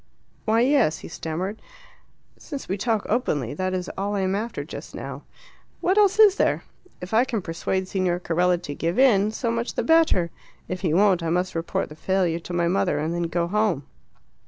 "Why, 0.45 0.61
yes," 0.61 0.97
he 1.05 1.07
stammered. 1.07 1.61
"Since 2.35 2.67
we 2.67 2.75
talk 2.75 3.05
openly, 3.07 3.53
that 3.53 3.75
is 3.75 3.87
all 3.95 4.15
I 4.15 4.21
am 4.21 4.33
after 4.33 4.63
just 4.63 4.95
now. 4.95 5.21
What 5.79 5.95
else 5.99 6.17
is 6.17 6.37
there? 6.37 6.63
If 7.01 7.13
I 7.13 7.23
can 7.23 7.39
persuade 7.43 7.87
Signor 7.87 8.19
Carella 8.19 8.57
to 8.63 8.73
give 8.73 8.97
in, 8.97 9.29
so 9.29 9.51
much 9.51 9.75
the 9.75 9.83
better. 9.83 10.31
If 10.67 10.81
he 10.81 10.91
won't, 10.91 11.21
I 11.21 11.29
must 11.29 11.53
report 11.53 11.89
the 11.89 11.95
failure 11.95 12.39
to 12.39 12.51
my 12.51 12.67
mother 12.67 12.97
and 12.97 13.13
then 13.13 13.27
go 13.29 13.45
home. 13.47 13.85